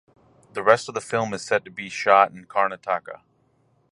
The 0.53 0.63
rest 0.63 0.89
of 0.89 0.95
the 0.95 0.99
film 0.99 1.31
is 1.31 1.43
set 1.43 1.63
to 1.63 1.69
be 1.69 1.87
shot 1.87 2.31
in 2.31 2.45
Karnataka. 2.47 3.21